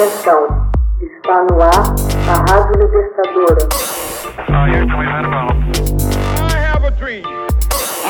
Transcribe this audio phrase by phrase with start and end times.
[0.00, 0.48] Atenção,
[0.98, 1.92] está no ar
[2.26, 3.68] a Rádio Libertadora.
[4.48, 4.72] I
[6.56, 7.22] have a dream.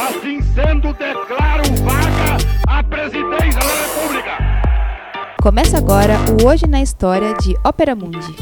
[0.07, 4.39] Assim sendo, declaro vaga a presidência da República.
[5.43, 8.37] Começa agora o Hoje na História de Ópera Mundi.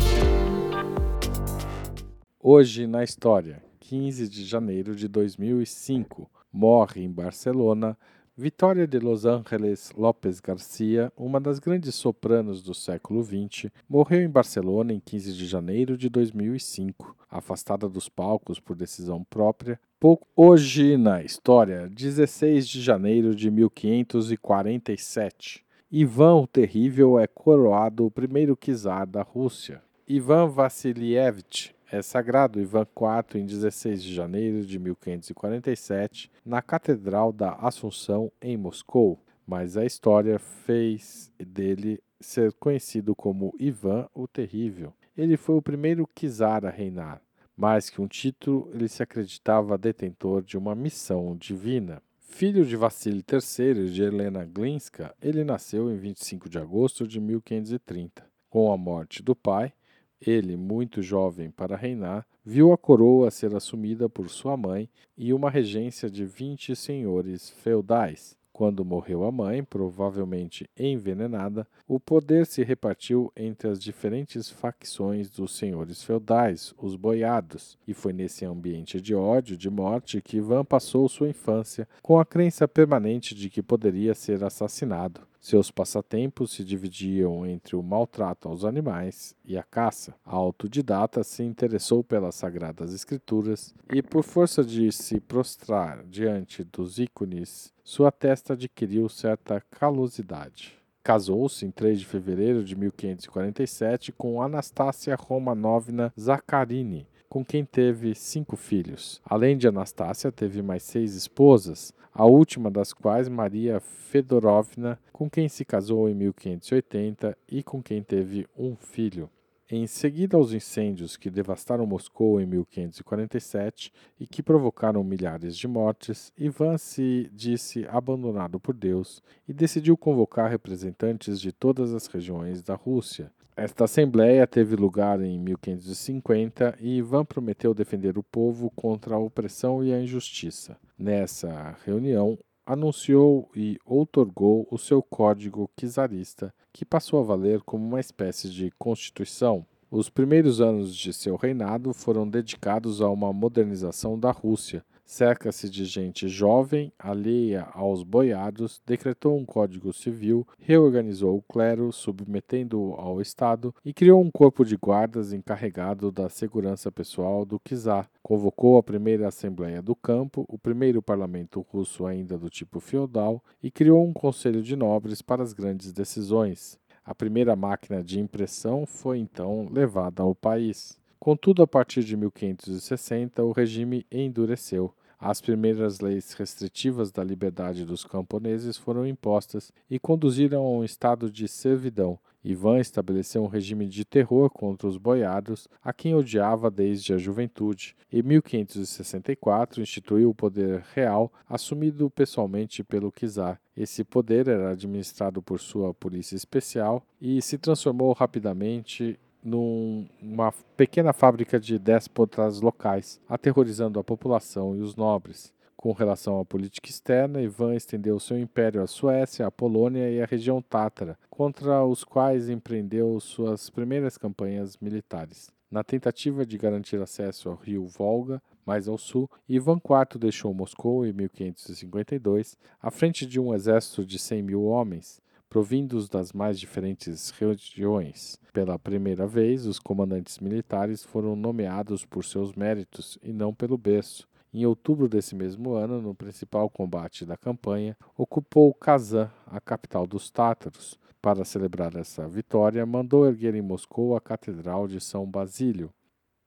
[2.39, 7.97] Hoje na história, 15 de janeiro de 2005, morre em Barcelona
[8.41, 14.29] Vitória de Los Angeles López Garcia, uma das grandes sopranos do século XX, morreu em
[14.29, 19.81] Barcelona em 15 de janeiro de 2005, afastada dos palcos por decisão própria.
[19.99, 25.65] Pouco hoje na história, 16 de janeiro de 1547.
[25.91, 29.83] Ivan o Terrível é coroado o primeiro czar da Rússia.
[30.07, 37.53] Ivan Vassilievich é sagrado Ivan IV em 16 de janeiro de 1547 na Catedral da
[37.53, 44.93] Assunção em Moscou, mas a história fez dele ser conhecido como Ivan o Terrível.
[45.17, 47.23] Ele foi o primeiro czar a reinar.
[47.57, 52.01] Mais que um título, ele se acreditava detentor de uma missão divina.
[52.21, 57.19] Filho de Vassili III e de Helena Glinska, ele nasceu em 25 de agosto de
[57.19, 58.25] 1530.
[58.49, 59.73] Com a morte do pai,
[60.21, 65.51] ele, muito jovem para reinar, viu a coroa ser assumida por sua mãe e uma
[65.51, 68.37] regência de vinte senhores feudais.
[68.59, 75.57] Quando morreu a mãe, provavelmente envenenada, o poder se repartiu entre as diferentes facções dos
[75.57, 81.09] senhores feudais, os boiados, e foi nesse ambiente de ódio, de morte, que Ivan passou
[81.09, 85.21] sua infância, com a crença permanente de que poderia ser assassinado.
[85.41, 90.15] Seus passatempos se dividiam entre o maltrato aos animais e a caça.
[90.25, 96.99] A autodidata se interessou pelas sagradas escrituras e, por força de se prostrar diante dos
[96.99, 100.77] ícones, sua testa adquiriu certa calosidade.
[101.03, 108.57] Casou-se em 3 de fevereiro de 1547 com Anastácia Romanovna Zaccarini, com quem teve cinco
[108.57, 109.21] filhos.
[109.25, 115.49] Além de Anastácia, teve mais seis esposas, a última das quais Maria Fedorovna, com quem
[115.49, 119.31] se casou em 1580 e com quem teve um filho.
[119.71, 126.33] Em seguida aos incêndios que devastaram Moscou em 1547 e que provocaram milhares de mortes,
[126.37, 132.75] Ivan se disse abandonado por Deus e decidiu convocar representantes de todas as regiões da
[132.75, 133.31] Rússia.
[133.61, 139.83] Esta assembleia teve lugar em 1550 e Ivan prometeu defender o povo contra a opressão
[139.83, 140.79] e a injustiça.
[140.97, 147.99] Nessa reunião, anunciou e outorgou o seu código czarista, que passou a valer como uma
[147.99, 149.67] espécie de constituição.
[149.91, 155.87] Os primeiros anos de seu reinado foram dedicados a uma modernização da Rússia, cerca-se de
[155.87, 163.75] gente jovem, alheia aos boiados, decretou um código civil, reorganizou o clero, submetendo-o ao Estado,
[163.83, 168.07] e criou um corpo de guardas encarregado da segurança pessoal do czar.
[168.23, 173.71] Convocou a primeira Assembleia do Campo, o primeiro parlamento russo ainda do tipo feudal, e
[173.71, 176.79] criou um conselho de nobres para as grandes decisões.
[177.03, 180.99] A primeira máquina de impressão foi então levada ao país.
[181.19, 184.95] Contudo, a partir de 1560, o regime endureceu.
[185.21, 191.29] As primeiras leis restritivas da liberdade dos camponeses foram impostas e conduziram a um estado
[191.31, 192.19] de servidão.
[192.45, 197.97] Ivan estabeleceu um regime de terror contra os boiados, a quem odiava desde a juventude.
[198.13, 203.61] Em 1564, instituiu o poder real, assumido pessoalmente pelo czar.
[203.77, 211.59] Esse poder era administrado por sua polícia especial e se transformou rapidamente numa pequena fábrica
[211.59, 215.53] de déspotas locais, aterrorizando a população e os nobres.
[215.77, 220.27] Com relação à política externa, Ivan estendeu seu império à Suécia, à Polônia e à
[220.27, 225.53] região tátara, contra os quais empreendeu suas primeiras campanhas militares.
[225.71, 231.07] Na tentativa de garantir acesso ao rio Volga, mais ao sul, Ivan IV deixou Moscou
[231.07, 237.31] em 1552 à frente de um exército de 100 mil homens, provindos das mais diferentes
[237.31, 238.39] regiões.
[238.53, 244.29] Pela primeira vez, os comandantes militares foram nomeados por seus méritos e não pelo berço.
[244.53, 250.31] Em outubro desse mesmo ano, no principal combate da campanha, ocupou Kazan, a capital dos
[250.31, 250.99] tátaros.
[251.21, 255.93] Para celebrar essa vitória, mandou erguer em Moscou a Catedral de São Basílio.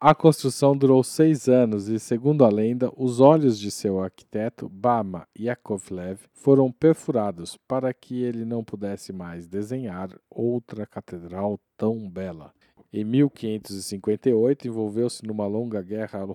[0.04, 5.28] A construção durou seis anos e, segundo a lenda, os olhos de seu arquiteto, Bama
[5.38, 12.52] Yakovlev, foram perfurados para que ele não pudesse mais desenhar outra catedral tão bela.
[12.94, 16.28] Em 1558, envolveu-se numa longa guerra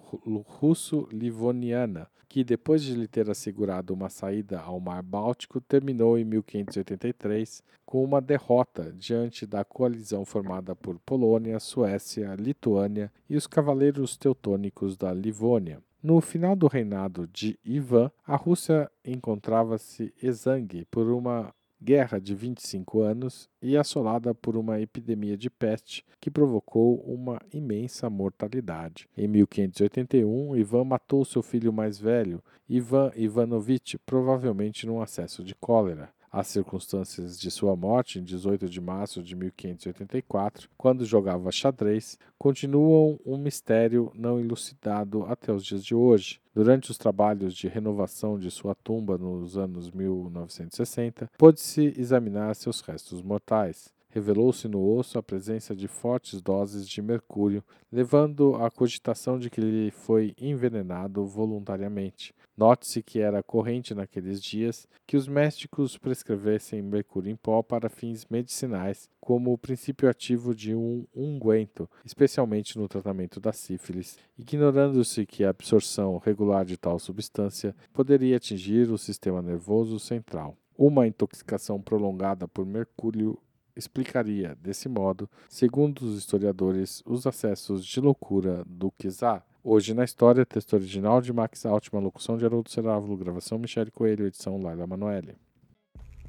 [0.47, 7.63] russo-livoniana, que, depois de lhe ter assegurado uma saída ao Mar Báltico, terminou em 1583
[7.85, 14.97] com uma derrota diante da coalizão formada por Polônia, Suécia, Lituânia e os cavaleiros teutônicos
[14.97, 15.83] da Livônia.
[16.03, 23.01] No final do reinado de Ivan, a Rússia encontrava-se exangue por uma guerra de 25
[23.01, 29.09] anos e assolada por uma epidemia de peste que provocou uma imensa mortalidade.
[29.17, 36.16] Em 1581, Ivan matou seu filho mais velho, Ivan Ivanovich, provavelmente num acesso de cólera.
[36.37, 43.19] As circunstâncias de sua morte, em 18 de março de 1584, quando jogava xadrez, continuam
[43.25, 46.39] um mistério não elucidado até os dias de hoje.
[46.55, 53.23] Durante os trabalhos de renovação de sua tumba nos anos 1960, pôde-se examinar seus restos
[53.23, 59.51] mortais revelou-se no osso a presença de fortes doses de mercúrio, levando à cogitação de
[59.51, 62.35] que ele foi envenenado voluntariamente.
[62.57, 68.25] Note-se que era corrente naqueles dias que os médicos prescrevessem mercúrio em pó para fins
[68.31, 75.45] medicinais, como o princípio ativo de um unguento, especialmente no tratamento da sífilis, ignorando-se que
[75.45, 80.57] a absorção regular de tal substância poderia atingir o sistema nervoso central.
[80.79, 83.39] Uma intoxicação prolongada por mercúrio
[83.77, 89.45] explicaria, desse modo, segundo os historiadores, os acessos de loucura do Kizar.
[89.63, 94.27] Hoje na história, texto original de Max Altman, locução de Haroldo Cerávulo, gravação Michele Coelho,
[94.27, 95.35] edição Laila Manoeli.